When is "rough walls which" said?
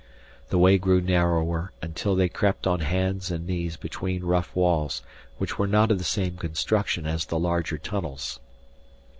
4.23-5.59